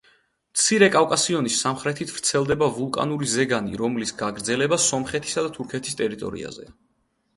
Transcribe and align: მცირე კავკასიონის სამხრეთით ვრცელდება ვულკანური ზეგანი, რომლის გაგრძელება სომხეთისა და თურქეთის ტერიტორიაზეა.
მცირე 0.53 0.87
კავკასიონის 0.95 1.57
სამხრეთით 1.65 2.13
ვრცელდება 2.15 2.69
ვულკანური 2.77 3.29
ზეგანი, 3.35 3.77
რომლის 3.85 4.15
გაგრძელება 4.23 4.81
სომხეთისა 4.87 5.45
და 5.49 5.53
თურქეთის 5.59 6.01
ტერიტორიაზეა. 6.01 6.79